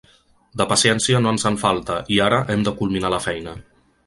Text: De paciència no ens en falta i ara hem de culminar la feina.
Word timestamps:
De 0.61 0.65
paciència 0.71 1.21
no 1.25 1.33
ens 1.35 1.45
en 1.51 1.59
falta 1.65 1.99
i 2.17 2.19
ara 2.29 2.41
hem 2.55 2.65
de 2.71 2.75
culminar 2.81 3.13
la 3.17 3.23
feina. 3.31 3.55